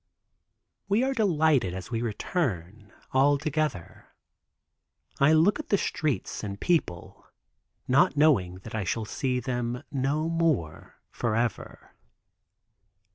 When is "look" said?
5.33-5.59